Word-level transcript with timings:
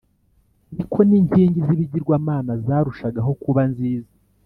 ni 0.75 0.83
ko 0.91 0.99
n’inkingi 1.09 1.59
z’ibigirwamana 1.67 2.51
zarushagaho 2.65 3.31
kuba 3.43 3.61
nziza. 3.71 4.13